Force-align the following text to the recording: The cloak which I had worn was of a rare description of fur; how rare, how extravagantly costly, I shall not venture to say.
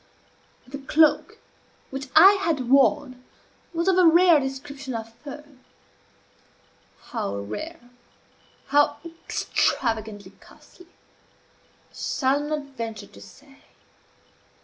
The 0.67 0.79
cloak 0.79 1.37
which 1.91 2.07
I 2.15 2.31
had 2.43 2.71
worn 2.71 3.23
was 3.71 3.87
of 3.87 3.99
a 3.99 4.07
rare 4.07 4.39
description 4.39 4.95
of 4.95 5.13
fur; 5.13 5.45
how 7.01 7.35
rare, 7.37 7.91
how 8.69 8.97
extravagantly 9.05 10.31
costly, 10.39 10.87
I 10.87 11.93
shall 11.95 12.39
not 12.39 12.75
venture 12.75 13.05
to 13.05 13.21
say. 13.21 13.59